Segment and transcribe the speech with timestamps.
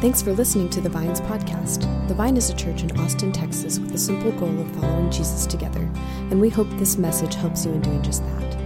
[0.00, 1.80] Thanks for listening to the Vines podcast.
[2.06, 5.44] The Vine is a church in Austin, Texas, with the simple goal of following Jesus
[5.44, 5.90] together,
[6.30, 8.56] and we hope this message helps you in doing just that.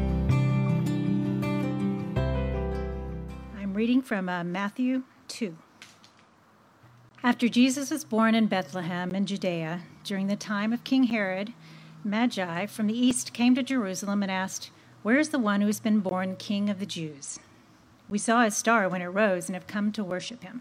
[3.58, 5.56] I'm reading from uh, Matthew 2.
[7.22, 11.54] After Jesus was born in Bethlehem in Judea, during the time of King Herod,
[12.04, 14.70] Magi from the east came to Jerusalem and asked,
[15.02, 17.38] Where is the one who has been born King of the Jews?
[18.06, 20.60] We saw his star when it rose and have come to worship him.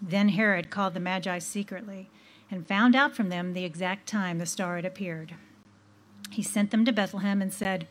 [0.00, 2.10] Then Herod called the Magi secretly
[2.50, 5.34] and found out from them the exact time the star had appeared.
[6.30, 7.88] He sent them to Bethlehem and said,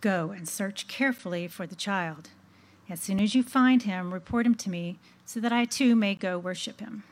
[0.00, 2.30] Go and search carefully for the child.
[2.88, 6.14] As soon as you find him, report him to me, so that I too may
[6.14, 7.04] go worship him.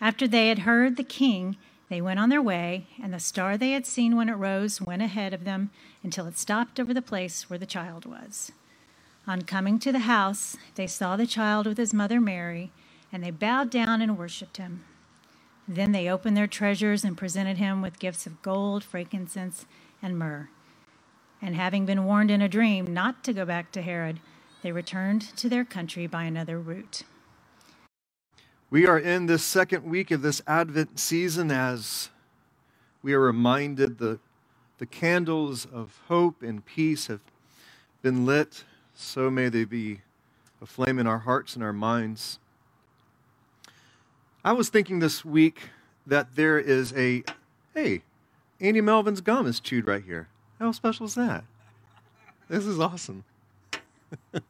[0.00, 1.56] After they had heard the king,
[1.88, 5.02] they went on their way, and the star they had seen when it rose went
[5.02, 5.70] ahead of them
[6.02, 8.52] until it stopped over the place where the child was.
[9.26, 12.72] On coming to the house, they saw the child with his mother Mary
[13.12, 14.84] and they bowed down and worshipped him.
[15.66, 19.66] Then they opened their treasures and presented him with gifts of gold, frankincense,
[20.02, 20.48] and myrrh.
[21.42, 24.20] And having been warned in a dream not to go back to Herod,
[24.62, 27.02] they returned to their country by another route.
[28.70, 32.10] We are in this second week of this Advent season as
[33.02, 34.18] we are reminded the,
[34.78, 37.20] the candles of hope and peace have
[38.02, 38.64] been lit.
[38.94, 40.00] So may they be
[40.60, 42.40] a flame in our hearts and our minds.
[44.44, 45.70] I was thinking this week
[46.06, 47.24] that there is a,
[47.74, 48.02] hey,
[48.60, 50.28] Andy Melvin's gum is chewed right here.
[50.58, 51.44] How special is that?
[52.48, 53.24] This is awesome.
[54.34, 54.40] uh,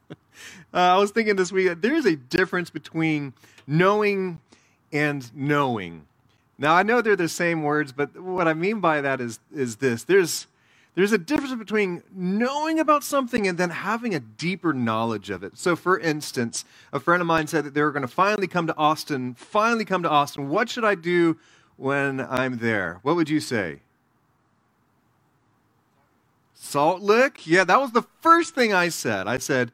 [0.73, 3.33] I was thinking this week that there's a difference between
[3.67, 4.39] knowing
[4.91, 6.05] and knowing.
[6.57, 9.77] Now, I know they're the same words, but what I mean by that is, is
[9.77, 10.47] this there's
[10.95, 15.57] there's a difference between knowing about something and then having a deeper knowledge of it.
[15.57, 18.67] So, for instance, a friend of mine said that they were going to finally come
[18.67, 19.33] to Austin.
[19.35, 20.49] Finally, come to Austin.
[20.49, 21.37] What should I do
[21.77, 22.99] when I'm there?
[23.03, 23.79] What would you say?
[26.53, 27.47] Salt lick?
[27.47, 29.27] Yeah, that was the first thing I said.
[29.27, 29.71] I said,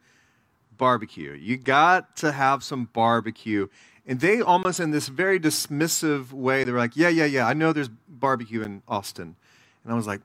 [0.76, 1.32] barbecue.
[1.32, 3.68] You got to have some barbecue.
[4.06, 7.54] And they almost, in this very dismissive way, they were like, yeah, yeah, yeah, I
[7.54, 9.34] know there's barbecue in Austin.
[9.82, 10.20] And I was like,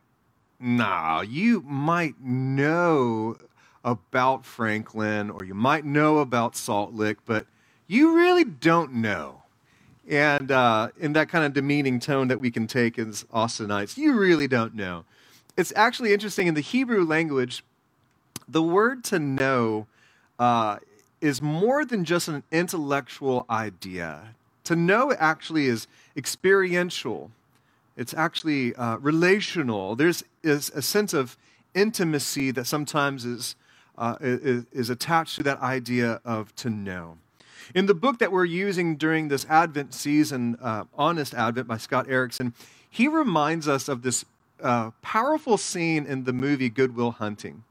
[0.62, 3.38] nah, you might know
[3.84, 7.48] about Franklin or you might know about Salt Lick, but
[7.88, 9.42] you really don't know.
[10.08, 14.14] And uh, in that kind of demeaning tone that we can take as Austinites, you
[14.14, 15.06] really don't know.
[15.58, 17.64] It's actually interesting in the Hebrew language,
[18.48, 19.88] the word to know
[20.40, 20.78] uh,
[21.22, 24.36] is more than just an intellectual idea.
[24.66, 27.32] To know actually is experiential
[27.98, 29.96] it's actually uh, relational.
[29.96, 31.38] There's is a sense of
[31.74, 33.56] intimacy that sometimes is,
[33.98, 37.18] uh, is, is attached to that idea of to know.
[37.76, 42.08] In the book that we're using during this Advent season, uh, Honest Advent by Scott
[42.10, 42.54] Erickson,
[42.90, 44.26] he reminds us of this
[44.62, 47.64] uh, powerful scene in the movie Good Will Hunting.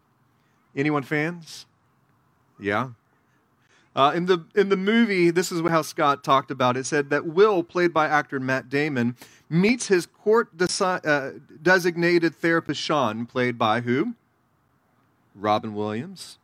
[0.75, 1.66] Anyone fans?
[2.58, 2.91] Yeah.
[3.94, 6.86] Uh, in, the, in the movie, this is how Scott talked about it.
[6.86, 9.16] said that Will, played by actor Matt Damon,
[9.48, 14.14] meets his court desi- uh, designated therapist Sean, played by who?
[15.34, 16.38] Robin Williams,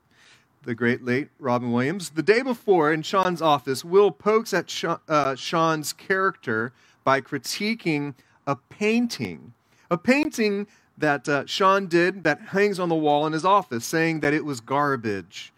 [0.65, 2.11] the great late Robin Williams.
[2.11, 6.73] The day before, in Sean's office, Will pokes at Sean, uh, Sean's character
[7.05, 8.15] by critiquing
[8.47, 9.53] a painting.
[9.91, 10.67] A painting
[10.99, 14.45] that uh, Sean did that hangs on the wall in his office, saying that it
[14.45, 15.53] was garbage.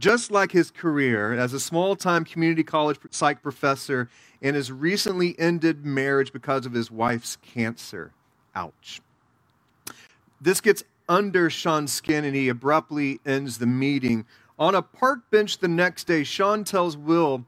[0.00, 4.08] Just like his career as a small time community college psych professor
[4.40, 8.10] and his recently ended marriage because of his wife's cancer.
[8.54, 9.02] Ouch.
[10.40, 14.24] This gets under Sean's skin and he abruptly ends the meeting.
[14.58, 17.44] On a park bench the next day, Sean tells Will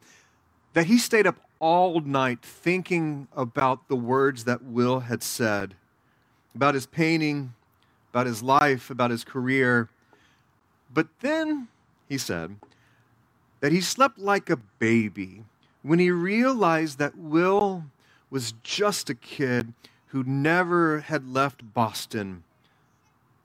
[0.75, 5.75] that he stayed up all night thinking about the words that Will had said
[6.55, 7.55] about his painting,
[8.13, 9.89] about his life, about his career.
[10.93, 11.69] But then
[12.09, 12.57] he said,
[13.61, 15.45] that he slept like a baby
[15.83, 17.85] when he realized that Will
[18.31, 19.73] was just a kid
[20.07, 22.45] who never had left Boston.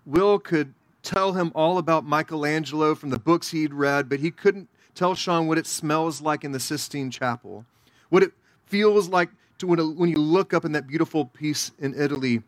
[0.06, 0.74] Will could
[1.04, 5.48] tell him all about Michelangelo from the books he'd read, but he couldn't tell Sean
[5.48, 7.66] what it smells like in the Sistine Chapel,
[8.10, 8.32] what it
[8.66, 12.42] feels like to when, when you look up in that beautiful piece in Italy.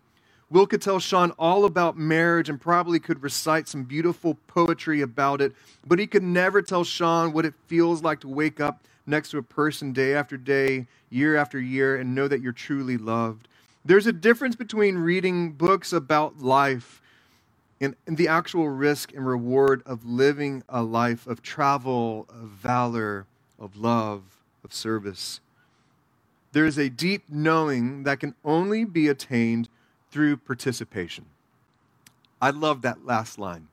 [0.51, 5.41] Will could tell Sean all about marriage and probably could recite some beautiful poetry about
[5.41, 5.53] it,
[5.85, 9.37] but he could never tell Sean what it feels like to wake up next to
[9.37, 13.47] a person day after day, year after year, and know that you're truly loved.
[13.85, 17.01] There's a difference between reading books about life
[17.79, 23.25] and, and the actual risk and reward of living a life of travel, of valor,
[23.59, 24.23] of love,
[24.63, 25.41] of service.
[26.51, 29.69] There is a deep knowing that can only be attained
[30.11, 31.25] through participation.
[32.41, 33.67] I love that last line.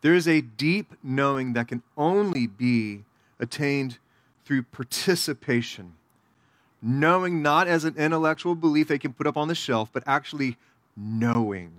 [0.00, 3.04] There is a deep knowing that can only be
[3.40, 3.98] attained
[4.44, 5.94] through participation.
[6.80, 10.56] Knowing not as an intellectual belief they can put up on the shelf, but actually
[10.96, 11.72] knowing.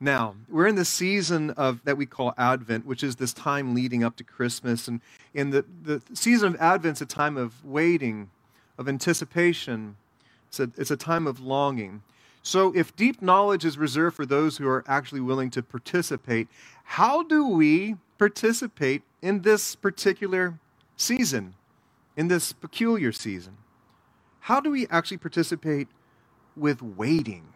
[0.00, 4.02] Now, we're in the season of that we call Advent, which is this time leading
[4.02, 4.88] up to Christmas.
[4.88, 5.02] And
[5.34, 8.30] in the, the season of Advent is a time of waiting,
[8.78, 9.96] of anticipation.
[10.48, 12.02] It's a, it's a time of longing.
[12.42, 16.48] So, if deep knowledge is reserved for those who are actually willing to participate,
[16.84, 20.58] how do we participate in this particular
[20.96, 21.54] season,
[22.16, 23.58] in this peculiar season?
[24.40, 25.88] How do we actually participate
[26.56, 27.52] with waiting?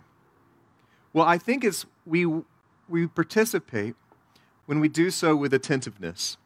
[1.14, 2.26] Well, I think it's we,
[2.88, 3.94] we participate
[4.66, 6.36] when we do so with attentiveness.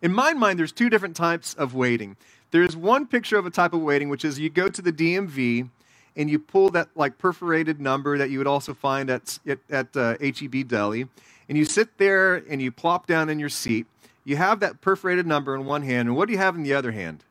[0.00, 2.16] In my mind, there's two different types of waiting.
[2.52, 5.70] There's one picture of a type of waiting, which is you go to the DMV
[6.16, 9.96] and you pull that like perforated number that you would also find at, at, at
[9.96, 11.06] uh, HEB Deli,
[11.48, 13.86] and you sit there and you plop down in your seat.
[14.24, 16.74] You have that perforated number in one hand, and what do you have in the
[16.74, 17.24] other hand?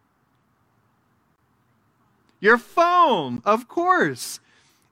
[2.39, 4.39] Your phone, of course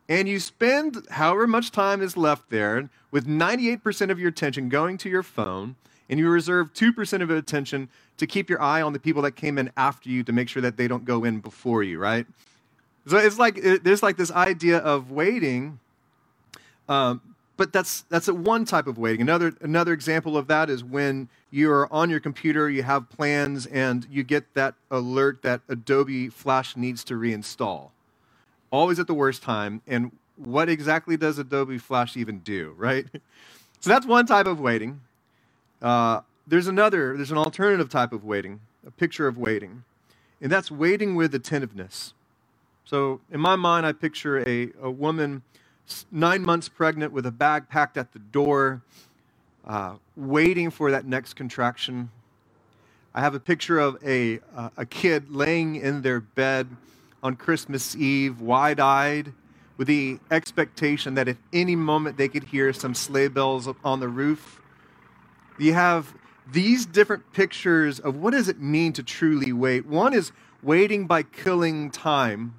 [0.10, 4.98] and you spend however much time is left there with 98% of your attention going
[5.00, 5.76] to your phone,
[6.10, 9.58] and you reserve 2% of attention to keep your eye on the people that came
[9.58, 12.26] in after you to make sure that they don't go in before you, right?
[13.08, 15.80] So it's like it, there's like this idea of waiting,
[16.90, 17.22] um,
[17.58, 19.22] but that's that's one type of waiting.
[19.22, 24.06] Another another example of that is when you're on your computer, you have plans, and
[24.12, 27.92] you get that alert that Adobe Flash needs to reinstall
[28.72, 29.82] always at the worst time.
[29.88, 33.06] And what exactly does Adobe Flash even do, right?
[33.80, 35.02] So that's one type of waiting.
[35.84, 39.84] Uh, there's another, there's an alternative type of waiting, a picture of waiting,
[40.42, 42.14] and that's waiting with attentiveness.
[42.88, 45.42] So in my mind, I picture a, a woman
[46.10, 48.82] nine months pregnant with a bag packed at the door,
[49.66, 52.10] uh, waiting for that next contraction.
[53.14, 56.70] I have a picture of a, uh, a kid laying in their bed
[57.22, 59.34] on Christmas Eve, wide eyed,
[59.76, 64.08] with the expectation that at any moment they could hear some sleigh bells on the
[64.08, 64.62] roof.
[65.60, 66.14] You have
[66.50, 69.86] these different pictures of what does it mean to truly wait.
[69.86, 70.32] One is
[70.64, 72.54] waiting by killing time,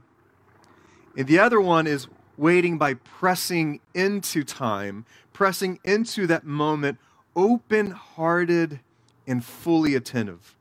[1.18, 2.06] and the other one is
[2.36, 6.96] waiting by pressing into time, pressing into that moment,
[7.34, 8.78] open hearted
[9.26, 10.54] and fully attentive.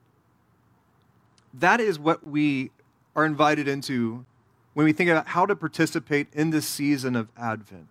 [1.53, 2.71] That is what we
[3.15, 4.25] are invited into
[4.73, 7.87] when we think about how to participate in this season of Advent.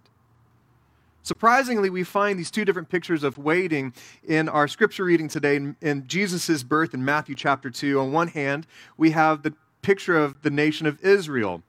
[1.22, 3.92] Surprisingly, we find these two different pictures of waiting
[4.26, 8.00] in our scripture reading today in, in Jesus' birth in Matthew chapter 2.
[8.00, 8.66] On one hand,
[8.96, 11.62] we have the picture of the nation of Israel,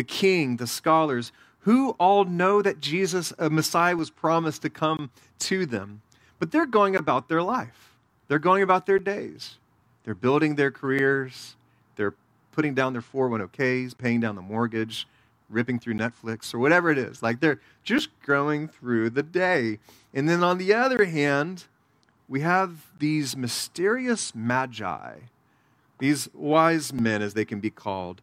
[0.00, 5.10] the king, the scholars, who all know that Jesus, a Messiah, was promised to come
[5.38, 6.00] to them.
[6.38, 7.94] But they're going about their life,
[8.26, 9.56] they're going about their days.
[10.04, 11.54] They're building their careers,
[11.96, 12.14] they're
[12.52, 15.06] putting down their 401ks, paying down the mortgage,
[15.50, 17.22] ripping through Netflix, or whatever it is.
[17.22, 19.80] Like they're just growing through the day.
[20.14, 21.64] And then on the other hand,
[22.26, 25.16] we have these mysterious magi,
[25.98, 28.22] these wise men, as they can be called.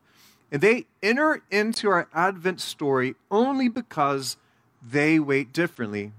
[0.51, 4.37] And they enter into our Advent story only because
[4.81, 6.13] they wait differently.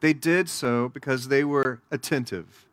[0.00, 2.66] They did so because they were attentive.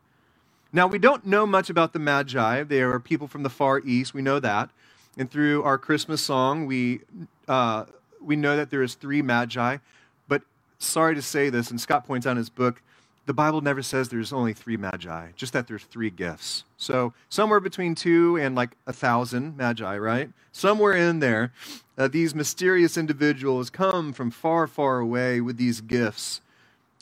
[0.72, 2.64] Now, we don't know much about the Magi.
[2.64, 4.14] They are people from the Far East.
[4.14, 4.70] We know that.
[5.16, 7.00] And through our Christmas song, we,
[7.46, 7.84] uh,
[8.20, 9.78] we know that there is three Magi.
[10.26, 10.42] But
[10.78, 12.82] sorry to say this, and Scott points out in his book,
[13.26, 16.64] the Bible never says there's only three Magi, just that there's three gifts.
[16.76, 20.30] So somewhere between two and like a thousand Magi, right?
[20.52, 21.52] Somewhere in there,
[21.96, 26.40] uh, these mysterious individuals come from far, far away with these gifts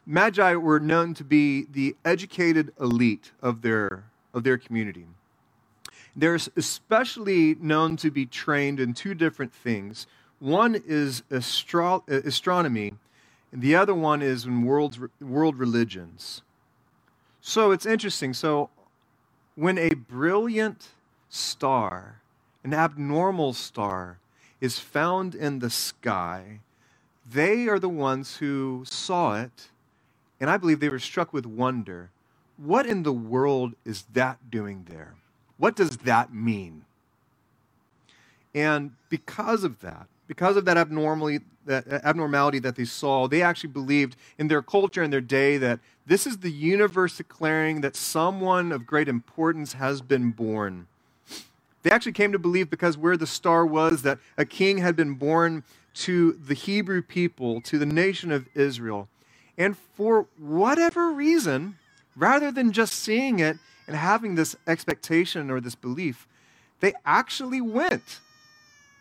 [0.07, 5.07] Magi were known to be the educated elite of their, of their community.
[6.17, 10.07] They're especially known to be trained in two different things.
[10.41, 12.95] One is astro- astronomy,
[13.53, 16.43] and the other one is in world, world religions.
[17.41, 18.35] So it's interesting.
[18.35, 18.71] So
[19.55, 20.89] when a brilliant
[21.29, 22.23] star
[22.65, 24.19] an abnormal star,
[24.61, 26.61] is found in the sky,
[27.29, 29.71] they are the ones who saw it,
[30.41, 32.11] and I believe they were struck with wonder.
[32.57, 35.15] What in the world is that doing there?
[35.57, 36.85] What does that mean?
[38.55, 43.71] And because of that, because of that abnormality, that abnormality that they saw, they actually
[43.71, 48.73] believed in their culture and their day that this is the universe declaring that someone
[48.73, 50.87] of great importance has been born.
[51.83, 55.15] They actually came to believe because where the star was that a king had been
[55.15, 55.65] born
[55.95, 59.09] to the Hebrew people, to the nation of Israel.
[59.59, 61.77] And for whatever reason,
[62.17, 66.27] rather than just seeing it and having this expectation or this belief,
[66.81, 68.21] they actually went.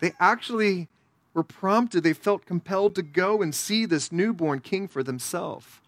[0.01, 0.87] They actually
[1.33, 5.79] were prompted, they felt compelled to go and see this newborn king for themselves.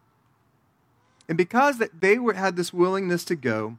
[1.28, 3.78] And because that they were, had this willingness to go,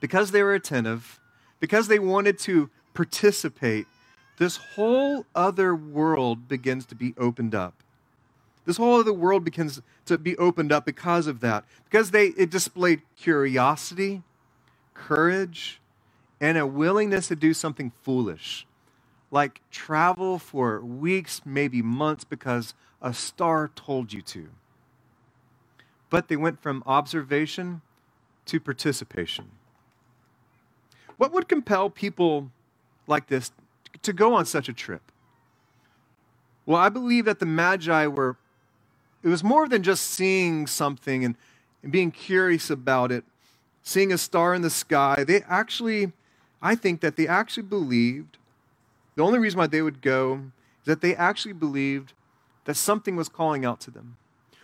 [0.00, 1.20] because they were attentive,
[1.60, 3.86] because they wanted to participate,
[4.38, 7.74] this whole other world begins to be opened up.
[8.64, 11.64] This whole other world begins to be opened up because of that.
[11.84, 14.22] Because they it displayed curiosity,
[14.94, 15.80] courage,
[16.40, 18.67] and a willingness to do something foolish
[19.30, 24.48] like travel for weeks, maybe months, because a star told you to.
[26.10, 27.82] But they went from observation
[28.46, 29.50] to participation.
[31.18, 32.50] What would compel people
[33.06, 33.50] like this
[34.02, 35.02] to go on such a trip?
[36.64, 38.36] Well, I believe that the Magi were,
[39.22, 41.34] it was more than just seeing something and,
[41.82, 43.24] and being curious about it,
[43.82, 45.24] seeing a star in the sky.
[45.26, 46.12] They actually,
[46.62, 48.37] I think that they actually believed
[49.18, 50.42] the only reason why they would go
[50.82, 52.12] is that they actually believed
[52.66, 54.16] that something was calling out to them.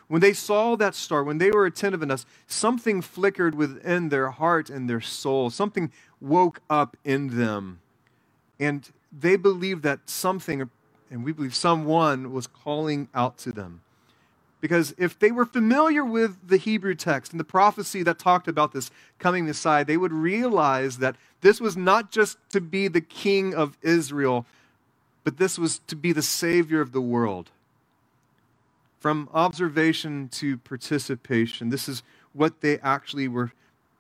[0.07, 4.71] When they saw that star, when they were attentive enough, something flickered within their heart
[4.71, 5.51] and their soul.
[5.51, 7.81] Something woke up in them.
[8.61, 10.71] And they believed that something,
[11.11, 13.81] and we believe someone, was calling out to them.
[14.65, 18.73] Because if they were familiar with the Hebrew text and the prophecy that talked about
[18.73, 23.55] this coming Messiah, they would realize that this was not just to be the king
[23.55, 24.47] of Israel,
[25.23, 27.51] but this was to be the savior of the world.
[29.01, 32.03] From observation to participation, this is
[32.33, 33.53] what they actually were,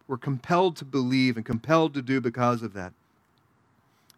[0.08, 2.94] were compelled to believe and compelled to do because of that.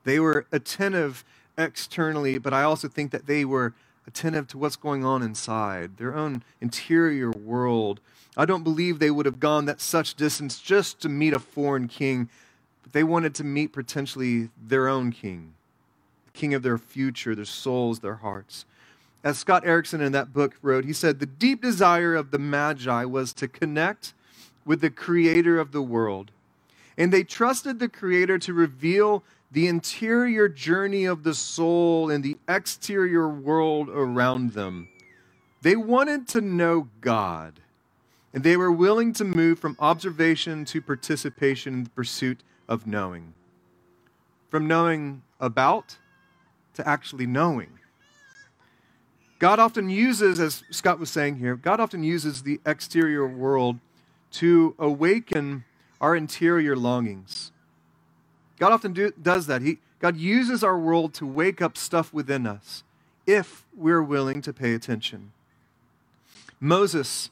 [0.05, 1.25] They were attentive
[1.59, 3.75] externally, but I also think that they were
[4.07, 8.01] attentive to what's going on inside, their own interior world.
[8.37, 11.89] I don't believe they would have gone that such distance just to meet a foreign
[11.89, 12.29] king,
[12.83, 15.55] but they wanted to meet potentially their own king,
[16.27, 18.65] the king of their future, their souls, their hearts.
[19.25, 23.05] As Scott Erickson in that book wrote, he said, The deep desire of the Magi
[23.05, 24.15] was to connect
[24.65, 26.31] with the creator of the world.
[26.99, 32.37] And they trusted the creator to reveal the interior journey of the soul and the
[32.49, 34.89] exterior world around them.
[35.63, 37.61] They wanted to know God,
[38.33, 43.35] and they were willing to move from observation to participation in the pursuit of knowing.
[44.51, 45.97] From knowing about
[46.75, 47.71] to actually knowing.
[49.39, 53.79] God often uses, as Scott was saying here, God often uses the exterior world
[54.33, 55.65] to awaken
[56.01, 57.53] our interior longings.
[58.59, 59.63] God often do, does that.
[59.63, 62.83] He, God uses our world to wake up stuff within us
[63.27, 65.33] if we're willing to pay attention.
[66.61, 67.31] Moses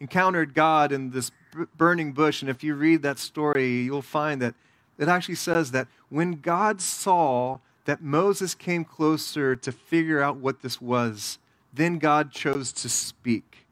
[0.00, 1.30] encountered God in this
[1.76, 4.54] burning bush, and if you read that story, you'll find that
[4.98, 10.62] it actually says that when God saw that Moses came closer to figure out what
[10.62, 11.38] this was,
[11.72, 13.66] then God chose to speak.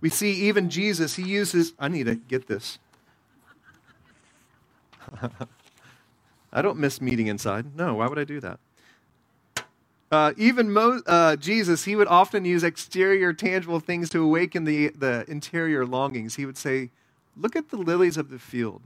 [0.00, 2.78] We see even Jesus, he uses, I need to get this.
[6.52, 7.76] I don't miss meeting inside.
[7.76, 8.58] No, why would I do that?
[10.10, 14.88] Uh, even Mo- uh, Jesus, he would often use exterior, tangible things to awaken the,
[14.90, 16.34] the interior longings.
[16.34, 16.90] He would say,
[17.34, 18.82] Look at the lilies of the field.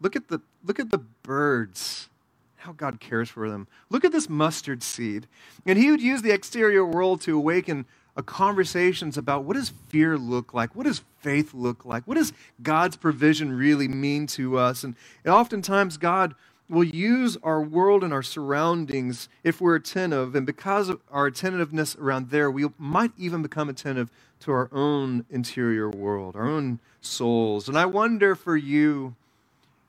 [0.00, 2.08] Look at the, look at the birds,
[2.56, 3.68] how God cares for them.
[3.88, 5.28] Look at this mustard seed.
[5.64, 7.86] And he would use the exterior world to awaken
[8.22, 10.76] conversations about what does fear look like?
[10.76, 12.04] What does faith look like?
[12.06, 14.84] What does God's provision really mean to us?
[14.84, 14.94] And,
[15.24, 16.34] and oftentimes, God
[16.68, 20.34] will use our world and our surroundings if we're attentive.
[20.34, 25.24] And because of our attentiveness around there, we might even become attentive to our own
[25.30, 27.68] interior world, our own souls.
[27.68, 29.14] And I wonder for you,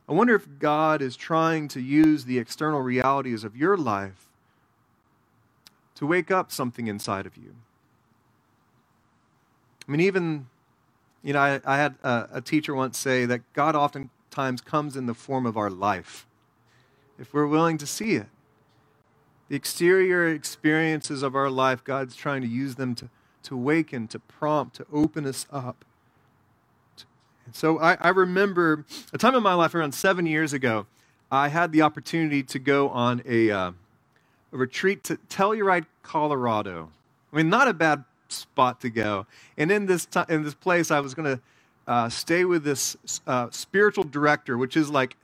[0.10, 4.27] I wonder if God is trying to use the external realities of your life
[5.96, 7.55] to wake up something inside of you
[9.87, 10.47] I mean, even,
[11.23, 15.05] you know, I, I had a, a teacher once say that God oftentimes comes in
[15.05, 16.25] the form of our life.
[17.19, 18.27] if we're willing to see it.
[19.47, 23.09] The exterior experiences of our life, God's trying to use them to,
[23.43, 25.85] to awaken, to prompt, to open us up.
[27.45, 30.87] And so I, I remember a time in my life around seven years ago,
[31.31, 33.71] I had the opportunity to go on a, uh,
[34.51, 36.89] a retreat to Telluride, Colorado.
[37.31, 38.03] I mean, not a bad
[38.35, 39.25] spot to go.
[39.57, 41.41] And in this, t- in this place, I was going to
[41.87, 45.15] uh, stay with this uh, spiritual director, which is like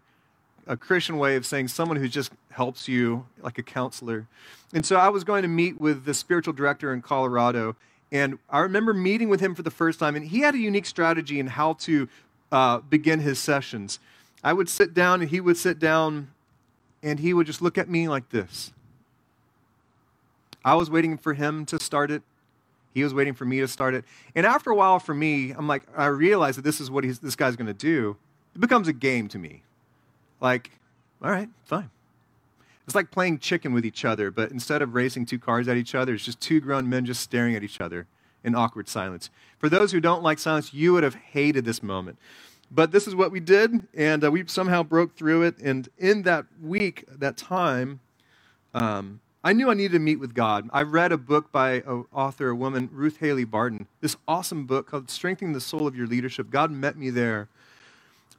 [0.68, 4.28] a Christian way of saying someone who just helps you, like a counselor.
[4.74, 7.76] And so I was going to meet with the spiritual director in Colorado.
[8.12, 10.86] And I remember meeting with him for the first time, and he had a unique
[10.86, 12.08] strategy in how to
[12.52, 14.00] uh, begin his sessions.
[14.44, 16.30] I would sit down, and he would sit down,
[17.02, 18.72] and he would just look at me like this.
[20.64, 22.22] I was waiting for him to start it.
[22.94, 24.06] He was waiting for me to start it.
[24.36, 27.36] And after a while, for me, I'm like, I realize that this is what this
[27.36, 28.18] guy's going to do.
[28.56, 29.64] It becomes a game to me.
[30.42, 30.72] Like,
[31.24, 31.90] all right, fine.
[32.86, 35.96] It's like playing chicken with each other, but instead of racing two cars at each
[35.96, 38.08] other, it's just two grown men just staring at each other
[38.44, 39.30] in awkward silence.
[39.60, 42.18] For those who don't like silence, you would have hated this moment.
[42.72, 45.58] But this is what we did, and uh, we somehow broke through it.
[45.60, 48.00] And in that week, that time,
[48.74, 50.70] um, I knew I needed to meet with God.
[50.72, 54.88] I read a book by an author, a woman, Ruth Haley Barton, this awesome book
[54.88, 56.52] called Strengthening the Soul of Your Leadership.
[56.52, 57.48] God met me there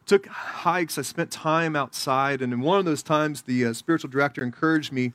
[0.07, 0.99] took hikes.
[0.99, 2.43] I spent time outside.
[2.43, 5.13] And in one of those times, the uh, spiritual director encouraged me,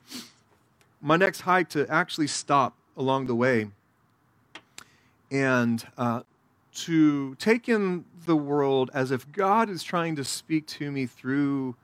[1.00, 3.68] my next hike, to actually stop along the way
[5.30, 6.22] and uh,
[6.74, 11.76] to take in the world as if God is trying to speak to me through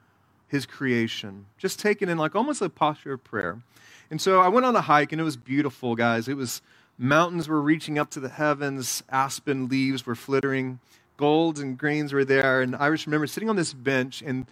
[0.48, 1.46] his creation.
[1.58, 3.60] Just take it in like almost a posture of prayer.
[4.14, 6.28] And so I went on a hike, and it was beautiful, guys.
[6.28, 6.62] It was
[6.98, 10.78] mountains were reaching up to the heavens, aspen leaves were flittering
[11.16, 12.62] golds and grains were there.
[12.62, 14.46] And I just remember sitting on this bench and,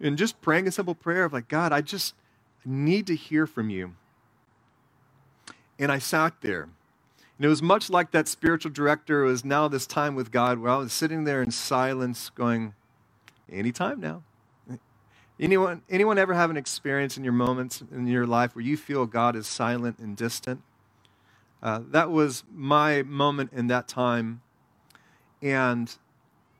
[0.00, 2.14] and just praying a simple prayer of like, God, I just
[2.64, 3.96] need to hear from you.
[5.80, 6.62] And I sat there.
[6.62, 10.70] And it was much like that spiritual director was now this time with God where
[10.70, 12.72] I was sitting there in silence going,
[13.50, 14.22] anytime now.
[15.40, 19.06] Anyone, anyone ever have an experience in your moments in your life where you feel
[19.06, 20.62] God is silent and distant?
[21.62, 24.40] Uh, that was my moment in that time.
[25.42, 25.94] And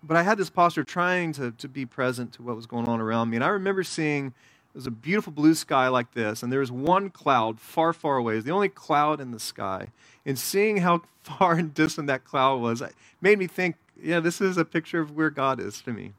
[0.02, 3.00] but I had this posture trying to, to be present to what was going on
[3.00, 3.36] around me.
[3.36, 4.32] And I remember seeing it
[4.74, 8.34] was a beautiful blue sky like this, and there was one cloud far, far away.
[8.34, 9.88] It was the only cloud in the sky.
[10.24, 12.82] And seeing how far and distant that cloud was
[13.20, 16.12] made me think, yeah, this is a picture of where God is to me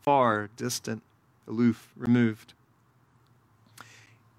[0.00, 1.02] far, distant,
[1.48, 2.54] aloof, removed.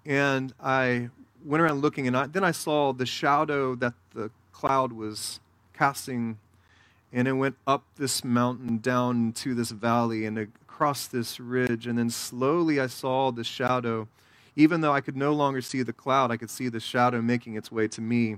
[0.06, 1.10] And I
[1.44, 5.40] went around looking, and I, then I saw the shadow that the cloud was
[5.74, 6.38] casting
[7.12, 11.86] and it went up this mountain down to this valley and across this ridge.
[11.86, 14.06] And then slowly I saw the shadow.
[14.56, 17.56] Even though I could no longer see the cloud, I could see the shadow making
[17.56, 18.36] its way to me.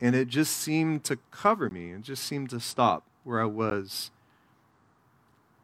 [0.00, 1.92] And it just seemed to cover me.
[1.92, 4.10] It just seemed to stop where I was.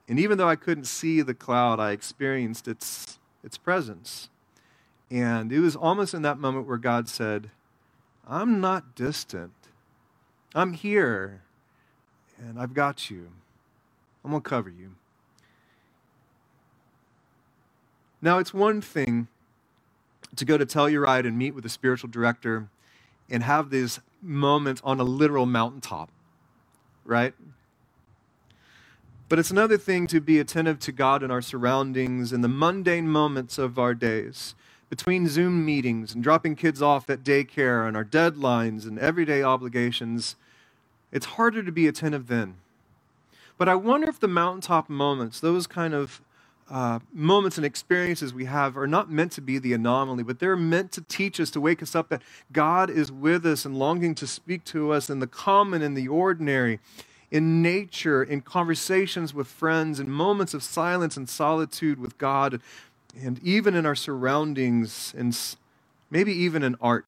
[0.08, 4.30] And even though I couldn't see the cloud, I experienced its, its presence.
[5.10, 7.50] And it was almost in that moment where God said,
[8.26, 9.52] I'm not distant.
[10.54, 11.42] I'm here
[12.38, 13.28] and I've got you.
[14.24, 14.94] I'm going to cover you.
[18.20, 19.28] Now, it's one thing
[20.36, 22.68] to go to Telluride and meet with a spiritual director
[23.30, 26.10] and have these moments on a literal mountaintop,
[27.04, 27.34] right?
[29.28, 33.08] But it's another thing to be attentive to God in our surroundings and the mundane
[33.08, 34.54] moments of our days
[34.88, 40.36] between Zoom meetings and dropping kids off at daycare and our deadlines and everyday obligations
[41.10, 42.56] it's harder to be attentive then.
[43.56, 46.20] But I wonder if the mountaintop moments, those kind of
[46.70, 50.56] uh, moments and experiences we have, are not meant to be the anomaly, but they're
[50.56, 54.14] meant to teach us, to wake us up that God is with us and longing
[54.16, 56.78] to speak to us in the common and the ordinary,
[57.30, 62.60] in nature, in conversations with friends, in moments of silence and solitude with God,
[63.20, 65.38] and even in our surroundings, and
[66.10, 67.04] maybe even in art.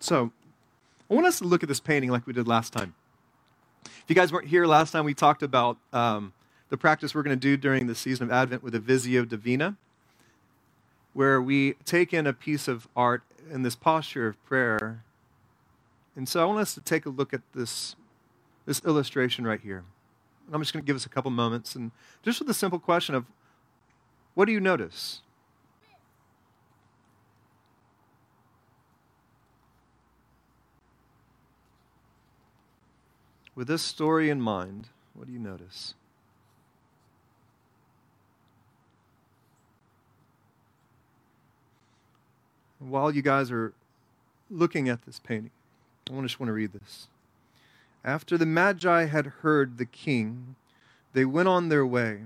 [0.00, 0.32] So,
[1.10, 2.94] I want us to look at this painting like we did last time.
[3.84, 6.32] If you guys weren't here last time, we talked about um,
[6.70, 9.76] the practice we're going to do during the season of Advent with a Visio Divina,
[11.12, 15.02] where we take in a piece of art in this posture of prayer.
[16.16, 17.94] And so I want us to take a look at this,
[18.66, 19.84] this illustration right here.
[20.52, 21.90] I'm just going to give us a couple moments, and
[22.22, 23.24] just with the simple question of
[24.34, 25.20] what do you notice?
[33.54, 35.94] With this story in mind, what do you notice?
[42.78, 43.74] While you guys are
[44.50, 45.50] looking at this painting,
[46.10, 47.08] I just want to read this.
[48.04, 50.56] After the Magi had heard the king,
[51.12, 52.24] they went on their way.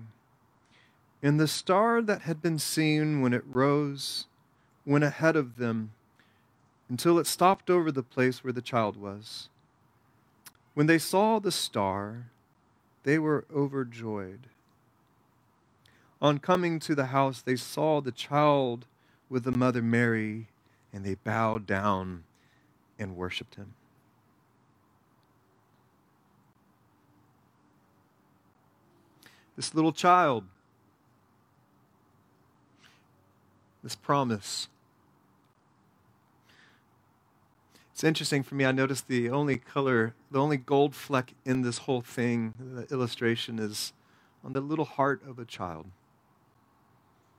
[1.23, 4.27] And the star that had been seen when it rose
[4.87, 5.93] went ahead of them
[6.89, 9.49] until it stopped over the place where the child was.
[10.75, 12.27] When they saw the star,
[13.03, 14.49] they were overjoyed.
[16.23, 18.87] On coming to the house, they saw the child
[19.29, 20.47] with the mother Mary,
[20.93, 22.25] and they bowed down
[22.99, 23.75] and worshiped him.
[29.57, 30.45] This little child,
[33.83, 34.69] this promise.
[37.93, 38.67] It's interesting for me.
[38.67, 43.59] I noticed the only color, the only gold fleck in this whole thing, the illustration,
[43.59, 43.95] is
[44.45, 45.87] on the little heart of a child.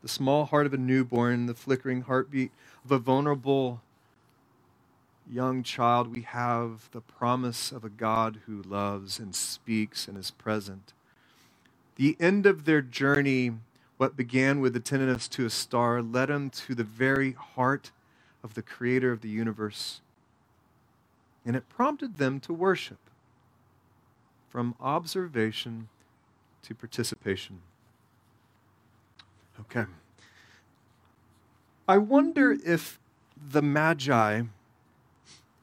[0.01, 2.51] The small heart of a newborn, the flickering heartbeat
[2.83, 3.81] of a vulnerable
[5.29, 6.15] young child.
[6.15, 10.93] We have the promise of a God who loves and speaks and is present.
[11.97, 13.53] The end of their journey,
[13.97, 17.91] what began with attentiveness to a star, led them to the very heart
[18.43, 20.01] of the creator of the universe.
[21.43, 22.99] And it prompted them to worship
[24.47, 25.89] from observation
[26.61, 27.61] to participation.
[29.59, 29.85] Okay.
[31.87, 32.99] I wonder if
[33.35, 34.43] the Magi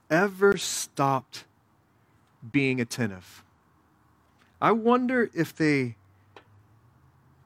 [0.09, 1.45] ever stopped
[2.51, 3.43] being attentive.
[4.61, 5.95] I wonder if they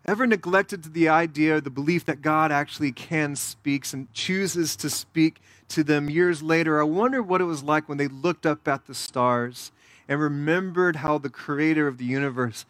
[0.10, 5.40] ever neglected the idea, the belief that God actually can speak and chooses to speak
[5.68, 6.82] to them years later.
[6.82, 9.72] I wonder what it was like when they looked up at the stars
[10.08, 12.66] and remembered how the creator of the universe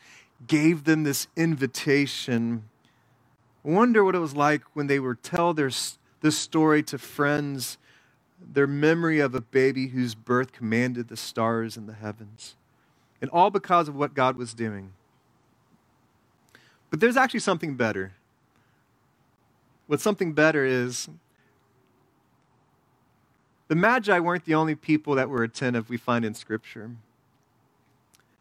[0.47, 2.65] gave them this invitation.
[3.63, 5.71] I wonder what it was like when they were tell their
[6.19, 7.78] this story to friends,
[8.41, 12.58] their memory of a baby whose birth commanded the stars in the heavens.
[13.21, 14.91] And all because of what God was doing.
[16.89, 18.13] But there's actually something better.
[19.88, 21.10] What something better is
[23.67, 26.91] the Magi weren't the only people that were attentive we find in Scripture.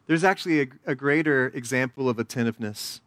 [0.06, 3.00] There's actually a, a greater example of attentiveness.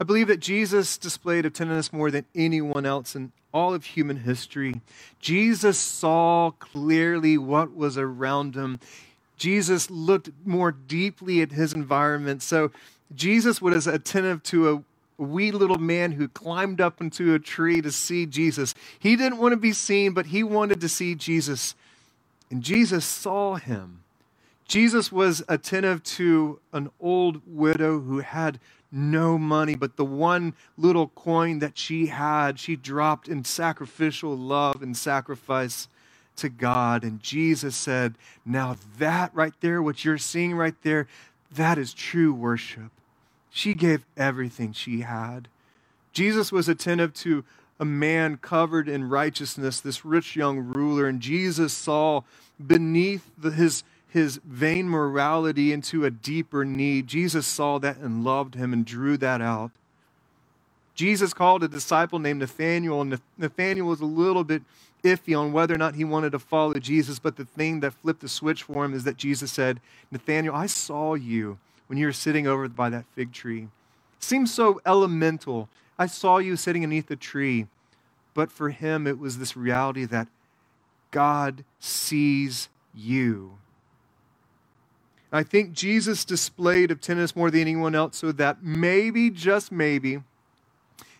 [0.00, 4.82] I believe that Jesus displayed attentiveness more than anyone else in all of human history.
[5.20, 8.78] Jesus saw clearly what was around him.
[9.36, 12.42] Jesus looked more deeply at his environment.
[12.42, 12.72] So
[13.14, 14.82] Jesus was attentive to a
[15.22, 18.74] wee little man who climbed up into a tree to see Jesus.
[18.98, 21.74] He didn't want to be seen, but he wanted to see Jesus.
[22.50, 24.02] And Jesus saw him.
[24.68, 28.58] Jesus was attentive to an old widow who had
[28.90, 34.82] no money, but the one little coin that she had, she dropped in sacrificial love
[34.82, 35.88] and sacrifice
[36.36, 37.04] to God.
[37.04, 38.14] And Jesus said,
[38.44, 41.06] Now that right there, what you're seeing right there,
[41.52, 42.90] that is true worship.
[43.56, 45.48] She gave everything she had.
[46.12, 47.42] Jesus was attentive to
[47.80, 52.20] a man covered in righteousness, this rich young ruler, and Jesus saw
[52.64, 57.06] beneath the, his, his vain morality into a deeper need.
[57.06, 59.70] Jesus saw that and loved him and drew that out.
[60.94, 64.64] Jesus called a disciple named Nathaniel, and Nathaniel was a little bit
[65.02, 68.20] iffy on whether or not he wanted to follow Jesus, but the thing that flipped
[68.20, 72.12] the switch for him is that Jesus said, Nathaniel, I saw you when you were
[72.12, 73.68] sitting over by that fig tree.
[74.18, 75.68] It seems so elemental.
[75.98, 77.66] I saw you sitting beneath the tree.
[78.34, 80.28] But for him, it was this reality that
[81.10, 83.58] God sees you.
[85.32, 90.22] I think Jesus displayed attentiveness more than anyone else so that maybe, just maybe,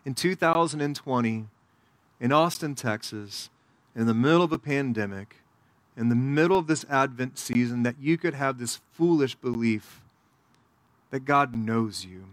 [0.04, 1.46] in 2020,
[2.20, 3.50] in Austin, Texas,
[3.94, 5.36] in the middle of a pandemic,
[5.96, 10.02] in the middle of this Advent season, that you could have this foolish belief
[11.10, 12.26] that God knows you,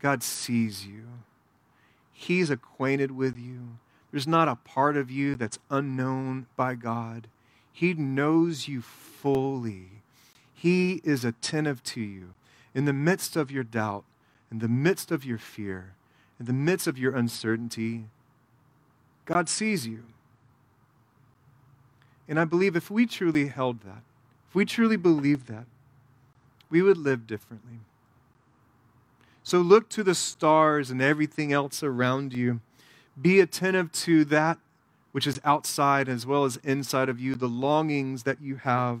[0.00, 1.04] God sees you,
[2.12, 3.78] He's acquainted with you.
[4.10, 7.28] There's not a part of you that's unknown by God.
[7.70, 10.02] He knows you fully.
[10.54, 12.32] He is attentive to you
[12.74, 14.04] in the midst of your doubt,
[14.50, 15.92] in the midst of your fear,
[16.40, 18.06] in the midst of your uncertainty.
[19.26, 20.04] God sees you.
[22.28, 24.02] And I believe if we truly held that,
[24.48, 25.66] if we truly believed that,
[26.70, 27.78] we would live differently.
[29.42, 32.60] So look to the stars and everything else around you.
[33.20, 34.58] Be attentive to that
[35.12, 39.00] which is outside as well as inside of you, the longings that you have.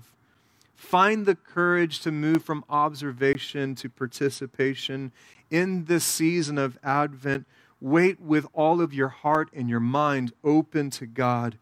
[0.74, 5.12] Find the courage to move from observation to participation
[5.50, 7.44] in this season of Advent
[7.80, 11.58] wait with all of your heart and your mind open to God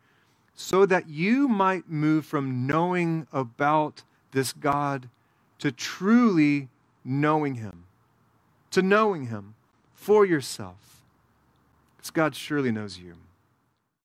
[0.54, 5.08] so that you might move from knowing about this God
[5.58, 6.68] to truly
[7.04, 7.84] knowing Him,
[8.70, 9.54] to knowing Him
[9.94, 11.02] for yourself.
[11.96, 13.14] Because God surely knows you.